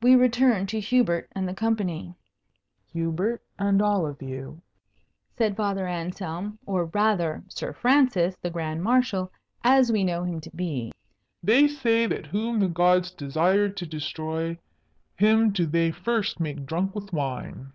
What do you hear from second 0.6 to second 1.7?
to Hubert and the